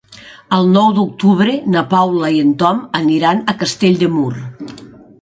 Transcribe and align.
El 0.55 0.71
nou 0.77 0.87
d'octubre 0.99 1.53
na 1.75 1.85
Paula 1.93 2.33
i 2.39 2.41
en 2.47 2.51
Tom 2.65 2.83
aniran 3.05 3.47
a 3.55 3.59
Castell 3.63 4.05
de 4.05 4.15
Mur. 4.19 4.31